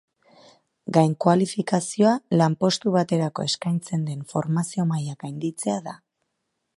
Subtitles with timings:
[0.95, 5.99] Gainkualifikazioa lanpostu baterako eskatzen den formazio maila gainditzea da.